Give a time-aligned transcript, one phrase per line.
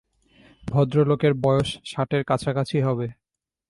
[0.63, 3.07] ভদ্রলোকের বয়স ষাটের কাছাকাছি হবে।